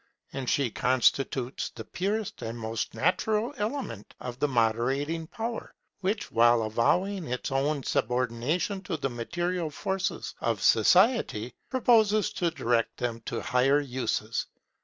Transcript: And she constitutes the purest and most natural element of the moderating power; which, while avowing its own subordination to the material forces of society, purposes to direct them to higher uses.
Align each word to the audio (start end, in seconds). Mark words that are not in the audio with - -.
And 0.33 0.49
she 0.49 0.71
constitutes 0.71 1.69
the 1.69 1.85
purest 1.85 2.41
and 2.41 2.57
most 2.57 2.95
natural 2.95 3.53
element 3.57 4.15
of 4.19 4.39
the 4.39 4.47
moderating 4.47 5.27
power; 5.27 5.75
which, 5.99 6.31
while 6.31 6.63
avowing 6.63 7.27
its 7.27 7.51
own 7.51 7.83
subordination 7.83 8.81
to 8.85 8.97
the 8.97 9.11
material 9.11 9.69
forces 9.69 10.33
of 10.41 10.63
society, 10.63 11.53
purposes 11.69 12.33
to 12.33 12.49
direct 12.49 12.97
them 12.97 13.19
to 13.27 13.41
higher 13.41 13.79
uses. 13.79 14.47